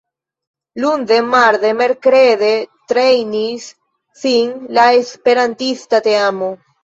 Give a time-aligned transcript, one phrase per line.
[0.83, 2.49] Lunde, marde, merkrede
[2.93, 3.67] trejnis
[4.23, 6.51] sin la esperantista teamo.